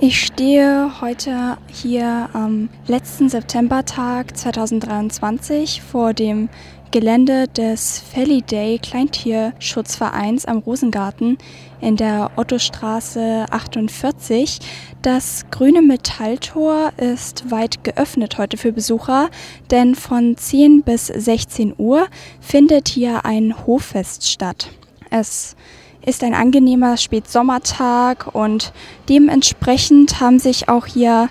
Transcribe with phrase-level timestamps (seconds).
[0.00, 6.48] Ich stehe heute hier am letzten Septembertag 2023 vor dem
[6.92, 11.36] Gelände des Felliday Kleintierschutzvereins am Rosengarten
[11.80, 14.60] in der Ottostraße 48.
[15.02, 19.30] Das grüne Metalltor ist weit geöffnet heute für Besucher,
[19.72, 22.06] denn von 10 bis 16 Uhr
[22.40, 24.70] findet hier ein Hoffest statt.
[25.10, 25.56] Es
[26.08, 28.72] ist ein angenehmer Spätsommertag und
[29.10, 31.28] dementsprechend haben sich auch hier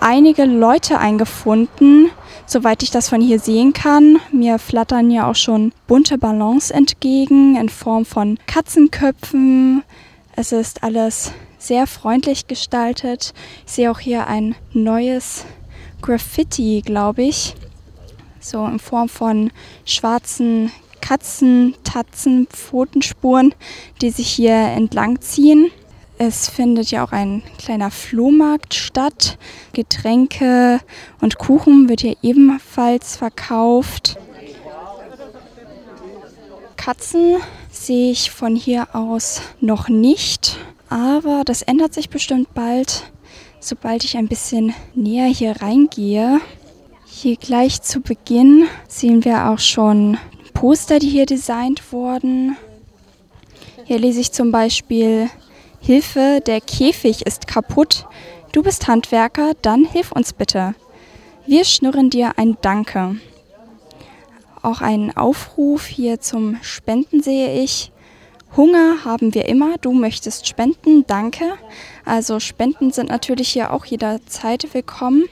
[0.00, 2.10] einige Leute eingefunden,
[2.46, 4.18] soweit ich das von hier sehen kann.
[4.32, 9.82] Mir flattern ja auch schon bunte Ballons entgegen in Form von Katzenköpfen.
[10.34, 13.34] Es ist alles sehr freundlich gestaltet.
[13.66, 15.44] Ich sehe auch hier ein neues
[16.00, 17.56] Graffiti, glaube ich.
[18.40, 19.50] So in Form von
[19.84, 20.72] schwarzen
[21.04, 23.54] Katzen, Tatzen, Pfotenspuren,
[24.00, 25.70] die sich hier entlang ziehen.
[26.16, 29.36] Es findet ja auch ein kleiner Flohmarkt statt.
[29.74, 30.80] Getränke
[31.20, 34.16] und Kuchen wird hier ebenfalls verkauft.
[36.76, 37.36] Katzen
[37.70, 40.56] sehe ich von hier aus noch nicht,
[40.88, 43.12] aber das ändert sich bestimmt bald,
[43.60, 46.40] sobald ich ein bisschen näher hier reingehe.
[47.04, 50.16] Hier gleich zu Beginn sehen wir auch schon
[50.64, 52.56] Poster, die hier designt wurden.
[53.84, 55.28] Hier lese ich zum Beispiel
[55.78, 58.06] Hilfe, der Käfig ist kaputt.
[58.52, 60.74] Du bist Handwerker, dann hilf uns bitte.
[61.44, 63.16] Wir schnurren dir ein Danke.
[64.62, 67.92] Auch einen Aufruf hier zum Spenden sehe ich.
[68.56, 71.58] Hunger haben wir immer, du möchtest spenden, danke.
[72.06, 75.24] Also Spenden sind natürlich hier auch jederzeit willkommen.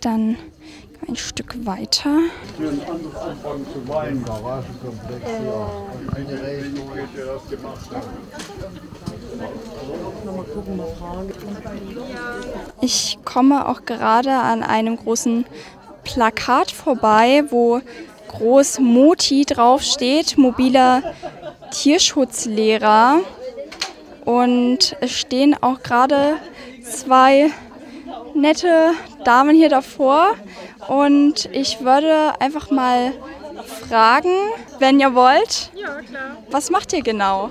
[0.00, 0.38] Dann
[1.08, 2.18] ein Stück weiter.
[12.80, 15.46] Ich komme auch gerade an einem großen
[16.04, 17.80] Plakat vorbei, wo
[18.28, 21.14] groß Moti draufsteht, mobiler
[21.70, 23.20] Tierschutzlehrer.
[24.24, 26.36] Und es stehen auch gerade
[26.82, 27.50] zwei
[28.34, 28.92] nette
[29.24, 30.34] Damen hier davor
[30.88, 33.12] und ich würde einfach mal
[33.88, 34.34] fragen,
[34.78, 35.70] wenn ihr wollt.
[35.74, 36.36] Ja, klar.
[36.50, 37.50] Was macht ihr genau?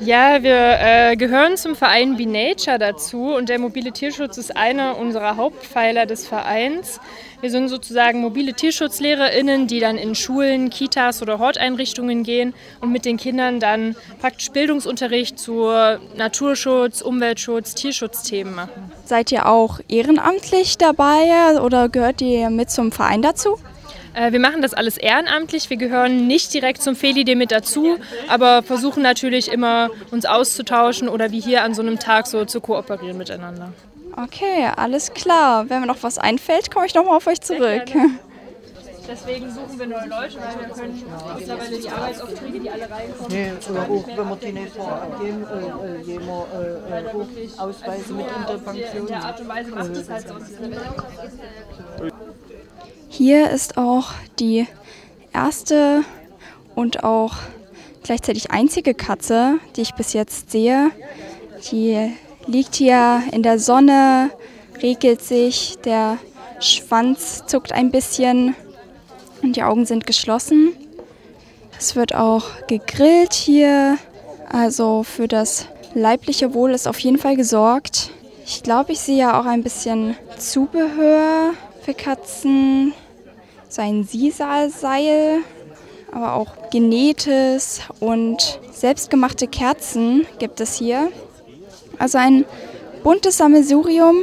[0.00, 4.98] Ja, wir äh, gehören zum Verein Be Nature dazu und der mobile Tierschutz ist einer
[4.98, 7.00] unserer Hauptpfeiler des Vereins.
[7.46, 13.04] Wir sind sozusagen mobile TierschutzlehrerInnen, die dann in Schulen, Kitas oder Horteinrichtungen gehen und mit
[13.04, 15.70] den Kindern dann praktisch Bildungsunterricht zu
[16.16, 18.90] Naturschutz, Umweltschutz, Tierschutzthemen machen.
[19.04, 23.60] Seid ihr auch ehrenamtlich dabei oder gehört ihr mit zum Verein dazu?
[24.14, 25.70] Äh, wir machen das alles ehrenamtlich.
[25.70, 27.96] Wir gehören nicht direkt zum FELID mit dazu,
[28.26, 32.60] aber versuchen natürlich immer uns auszutauschen oder wie hier an so einem Tag so zu
[32.60, 33.72] kooperieren miteinander.
[34.16, 35.68] Okay, alles klar.
[35.68, 37.84] Wenn mir noch was einfällt, komme ich nochmal auf euch zurück.
[39.08, 41.04] Deswegen suchen wir neue Leute, weil wir können
[41.38, 43.30] mittlerweile die Arbeitsaufträge, die alle reinkommen.
[43.30, 49.02] Nee, auch wenn wir die nicht vorabgeben, äh, jemand äh, äh, Ausweise mit Interpension.
[49.02, 50.34] In der Art und Weise macht es halt so.
[53.08, 54.10] Hier ist auch
[54.40, 54.66] die
[55.32, 56.02] erste
[56.74, 57.34] und auch
[58.02, 60.90] gleichzeitig einzige Katze, die ich bis jetzt sehe.
[61.70, 62.12] Die
[62.46, 64.30] liegt hier in der Sonne,
[64.82, 66.18] regelt sich, der
[66.60, 68.54] Schwanz zuckt ein bisschen
[69.42, 70.72] und die Augen sind geschlossen.
[71.78, 73.98] Es wird auch gegrillt hier,
[74.48, 78.10] also für das leibliche Wohl ist auf jeden Fall gesorgt.
[78.46, 81.52] Ich glaube, ich sehe ja auch ein bisschen Zubehör
[81.82, 82.94] für Katzen,
[83.68, 85.40] so ein Sisalseil,
[86.12, 91.10] aber auch genähtes und selbstgemachte Kerzen gibt es hier.
[91.98, 92.44] Also ein
[93.02, 94.16] buntes Sammelsurium.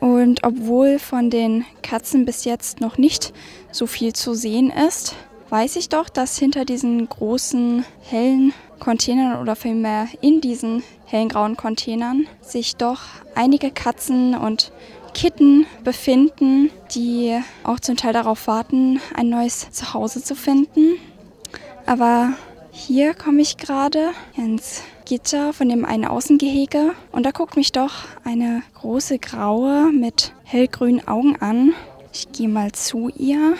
[0.00, 3.32] Und obwohl von den Katzen bis jetzt noch nicht
[3.72, 5.14] so viel zu sehen ist,
[5.48, 11.56] weiß ich doch, dass hinter diesen großen hellen Containern oder vielmehr in diesen hellen grauen
[11.56, 13.00] Containern sich doch
[13.34, 14.70] einige Katzen und
[15.14, 20.98] Kitten befinden, die auch zum Teil darauf warten, ein neues Zuhause zu finden.
[21.86, 22.34] Aber
[22.70, 27.92] hier komme ich gerade ins Gitter von dem einen Außengehege und da guckt mich doch
[28.24, 31.74] eine große Graue mit hellgrünen Augen an.
[32.12, 33.54] Ich gehe mal zu ihr.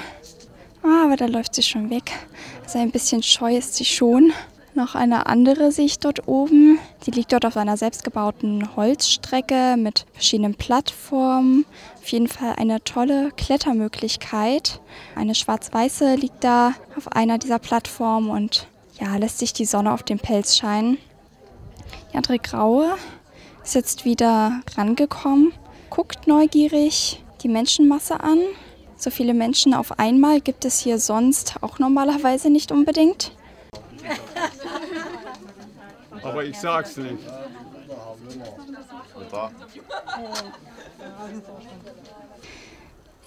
[0.82, 2.10] Ah, aber da läuft sie schon weg.
[2.64, 4.32] Also ein bisschen scheu ist sie schon.
[4.74, 6.80] Noch eine andere sehe ich dort oben.
[7.06, 11.64] Die liegt dort auf einer selbstgebauten Holzstrecke mit verschiedenen Plattformen.
[12.02, 14.80] Auf jeden Fall eine tolle Klettermöglichkeit.
[15.14, 18.66] Eine schwarz-weiße liegt da auf einer dieser Plattformen und
[19.00, 20.98] ja, lässt sich die Sonne auf den Pelz scheinen.
[22.16, 22.96] Andere graue
[23.62, 25.52] ist jetzt wieder rangekommen,
[25.90, 28.40] guckt neugierig die Menschenmasse an.
[28.96, 33.32] So viele Menschen auf einmal gibt es hier sonst auch normalerweise nicht unbedingt.
[36.22, 37.22] Aber ich sag's nicht.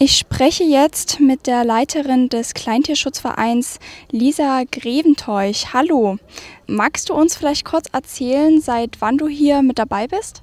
[0.01, 3.80] Ich spreche jetzt mit der Leiterin des Kleintierschutzvereins
[4.12, 5.74] Lisa Greventeuch.
[5.74, 6.16] Hallo.
[6.68, 10.42] Magst du uns vielleicht kurz erzählen, seit wann du hier mit dabei bist?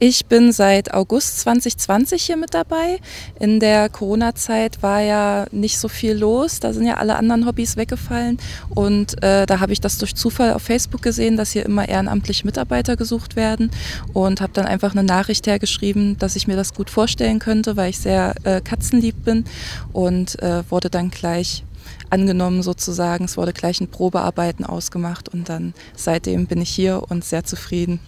[0.00, 2.98] Ich bin seit August 2020 hier mit dabei.
[3.38, 6.58] In der Corona-Zeit war ja nicht so viel los.
[6.58, 8.38] Da sind ja alle anderen Hobbys weggefallen.
[8.70, 12.44] Und äh, da habe ich das durch Zufall auf Facebook gesehen, dass hier immer ehrenamtlich
[12.44, 13.70] Mitarbeiter gesucht werden.
[14.12, 17.90] Und habe dann einfach eine Nachricht hergeschrieben, dass ich mir das gut vorstellen könnte, weil
[17.90, 19.44] ich sehr äh, katzenlieb bin.
[19.92, 21.62] Und äh, wurde dann gleich
[22.10, 23.26] angenommen sozusagen.
[23.26, 25.28] Es wurde gleich ein Probearbeiten ausgemacht.
[25.28, 28.00] Und dann seitdem bin ich hier und sehr zufrieden.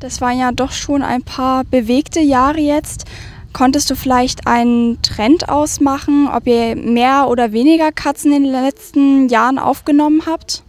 [0.00, 3.04] Das waren ja doch schon ein paar bewegte Jahre jetzt.
[3.52, 9.28] Konntest du vielleicht einen Trend ausmachen, ob ihr mehr oder weniger Katzen in den letzten
[9.28, 10.62] Jahren aufgenommen habt?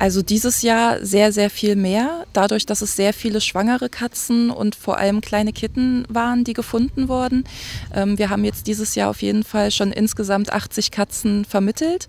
[0.00, 4.76] Also dieses Jahr sehr, sehr viel mehr, dadurch, dass es sehr viele schwangere Katzen und
[4.76, 7.44] vor allem kleine Kitten waren, die gefunden wurden.
[7.92, 12.06] Ähm, wir haben jetzt dieses Jahr auf jeden Fall schon insgesamt 80 Katzen vermittelt.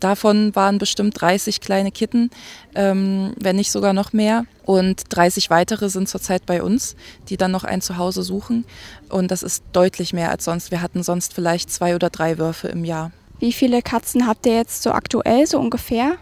[0.00, 2.30] Davon waren bestimmt 30 kleine Kitten,
[2.74, 4.44] ähm, wenn nicht sogar noch mehr.
[4.66, 6.94] Und 30 weitere sind zurzeit bei uns,
[7.30, 8.66] die dann noch ein Zuhause suchen.
[9.08, 10.70] Und das ist deutlich mehr als sonst.
[10.70, 13.12] Wir hatten sonst vielleicht zwei oder drei Würfe im Jahr.
[13.38, 16.18] Wie viele Katzen habt ihr jetzt so aktuell, so ungefähr?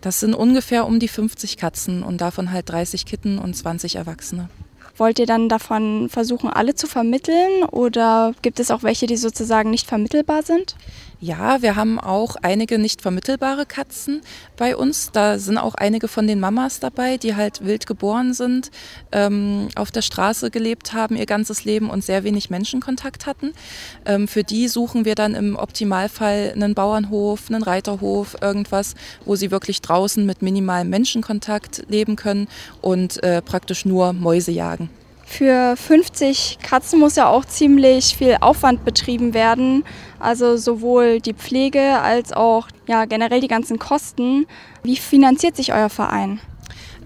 [0.00, 4.48] Das sind ungefähr um die 50 Katzen und davon halt 30 Kitten und 20 Erwachsene.
[4.98, 9.70] Wollt ihr dann davon versuchen, alle zu vermitteln oder gibt es auch welche, die sozusagen
[9.70, 10.74] nicht vermittelbar sind?
[11.18, 14.20] Ja, wir haben auch einige nicht vermittelbare Katzen
[14.58, 15.12] bei uns.
[15.12, 18.70] Da sind auch einige von den Mamas dabei, die halt wild geboren sind,
[19.12, 23.52] ähm, auf der Straße gelebt haben ihr ganzes Leben und sehr wenig Menschenkontakt hatten.
[24.04, 29.50] Ähm, für die suchen wir dann im Optimalfall einen Bauernhof, einen Reiterhof, irgendwas, wo sie
[29.50, 32.46] wirklich draußen mit minimalem Menschenkontakt leben können
[32.82, 34.90] und äh, praktisch nur Mäuse jagen.
[35.28, 39.84] Für 50 Katzen muss ja auch ziemlich viel Aufwand betrieben werden.
[40.18, 44.46] Also sowohl die Pflege als auch ja, generell die ganzen Kosten.
[44.82, 46.40] Wie finanziert sich euer Verein?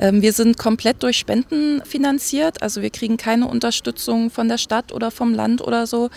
[0.00, 4.92] Ähm, wir sind komplett durch Spenden finanziert, also wir kriegen keine Unterstützung von der Stadt
[4.92, 6.08] oder vom Land oder so.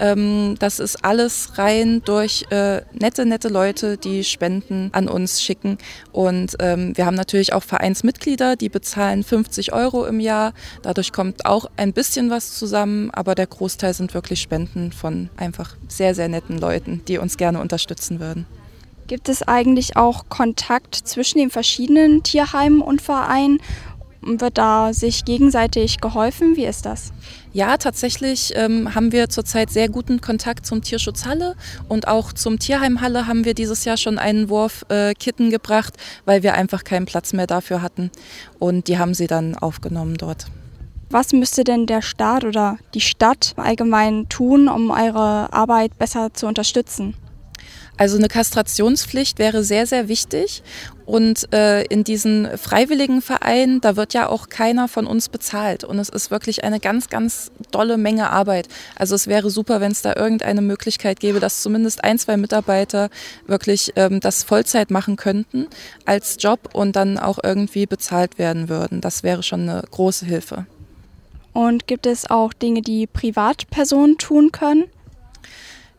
[0.00, 5.78] Ähm, das ist alles rein durch äh, nette, nette Leute, die Spenden an uns schicken.
[6.12, 10.52] Und ähm, wir haben natürlich auch Vereinsmitglieder, die bezahlen 50 Euro im Jahr.
[10.82, 15.76] Dadurch kommt auch ein bisschen was zusammen, aber der Großteil sind wirklich Spenden von einfach
[15.86, 18.46] sehr, sehr netten Leuten, die uns gerne unterstützen würden.
[19.08, 23.58] Gibt es eigentlich auch Kontakt zwischen den verschiedenen Tierheimen und Vereinen?
[24.20, 26.56] Wird da sich gegenseitig geholfen?
[26.56, 27.14] Wie ist das?
[27.54, 31.56] Ja, tatsächlich ähm, haben wir zurzeit sehr guten Kontakt zum Tierschutzhalle
[31.88, 35.94] und auch zum Tierheimhalle haben wir dieses Jahr schon einen Wurf äh, Kitten gebracht,
[36.26, 38.10] weil wir einfach keinen Platz mehr dafür hatten
[38.58, 40.48] und die haben sie dann aufgenommen dort.
[41.08, 46.46] Was müsste denn der Staat oder die Stadt allgemein tun, um eure Arbeit besser zu
[46.46, 47.14] unterstützen?
[47.98, 50.62] Also eine Kastrationspflicht wäre sehr, sehr wichtig.
[51.04, 55.82] Und äh, in diesen freiwilligen Vereinen, da wird ja auch keiner von uns bezahlt.
[55.82, 58.68] Und es ist wirklich eine ganz, ganz dolle Menge Arbeit.
[58.94, 63.10] Also es wäre super, wenn es da irgendeine Möglichkeit gäbe, dass zumindest ein, zwei Mitarbeiter
[63.46, 65.66] wirklich ähm, das Vollzeit machen könnten
[66.04, 69.00] als Job und dann auch irgendwie bezahlt werden würden.
[69.00, 70.66] Das wäre schon eine große Hilfe.
[71.52, 74.84] Und gibt es auch Dinge, die Privatpersonen tun können?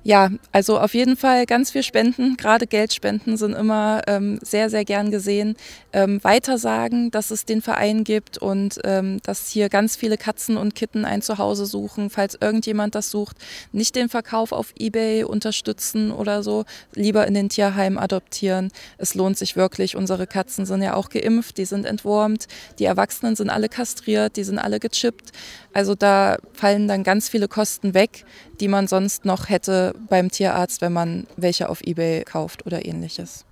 [0.03, 2.38] Ja, also auf jeden Fall ganz viel Spenden.
[2.38, 5.58] Gerade Geldspenden sind immer ähm, sehr, sehr gern gesehen.
[5.91, 10.74] Ähm, weitersagen, dass es den Verein gibt und ähm, dass hier ganz viele Katzen und
[10.74, 12.10] Kitten ein Zuhause suchen.
[12.10, 13.36] Falls irgendjemand das sucht,
[13.74, 16.63] nicht den Verkauf auf Ebay unterstützen oder so,
[16.96, 18.72] lieber in den Tierheim adoptieren.
[18.98, 19.98] Es lohnt sich wirklich.
[19.98, 22.48] Unsere Katzen sind ja auch geimpft, die sind entwurmt,
[22.79, 25.34] die Erwachsenen sind alle kastriert, die sind alle gechippt.
[25.74, 28.24] Also da fallen dann ganz viele Kosten weg,
[28.60, 33.46] die man sonst noch hätte beim Tierarzt, wenn man welche auf eBay kauft oder ähnliches.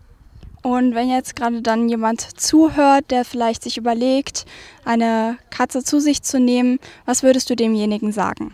[0.63, 4.45] Und wenn jetzt gerade dann jemand zuhört, der vielleicht sich überlegt,
[4.83, 8.53] eine Katze zu sich zu nehmen, was würdest du demjenigen sagen?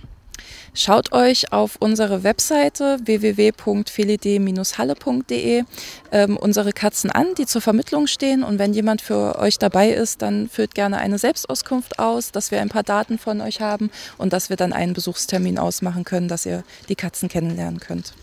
[0.76, 5.64] Schaut euch auf unsere Webseite www.felide-halle.de
[6.12, 8.44] ähm, unsere Katzen an, die zur Vermittlung stehen.
[8.44, 12.60] Und wenn jemand für euch dabei ist, dann führt gerne eine Selbstauskunft aus, dass wir
[12.60, 16.48] ein paar Daten von euch haben und dass wir dann einen Besuchstermin ausmachen können, dass
[16.48, 18.16] ihr die Katzen kennenlernen könnt.